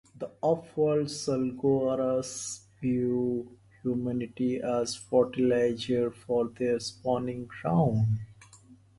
[0.17, 8.07] The off-world Sulgogars view humanity as fertilizer for their spawning grounds.